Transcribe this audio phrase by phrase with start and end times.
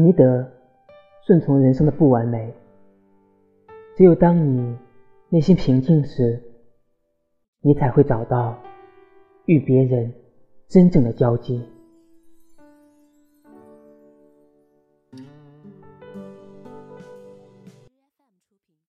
[0.00, 0.48] 尼德
[1.26, 2.54] 顺从人生的不完美，
[3.96, 4.76] 只有当你
[5.28, 6.40] 内心平静时，
[7.62, 8.56] 你才会找到
[9.46, 10.14] 与别人
[10.68, 11.60] 真正的交集。